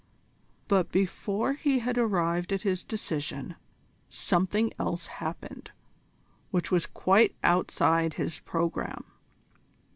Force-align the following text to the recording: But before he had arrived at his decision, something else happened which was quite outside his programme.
But 0.67 0.91
before 0.91 1.53
he 1.53 1.77
had 1.77 1.95
arrived 1.95 2.51
at 2.51 2.63
his 2.63 2.83
decision, 2.83 3.53
something 4.09 4.73
else 4.79 5.05
happened 5.05 5.69
which 6.49 6.71
was 6.71 6.87
quite 6.87 7.35
outside 7.43 8.15
his 8.15 8.39
programme. 8.39 9.03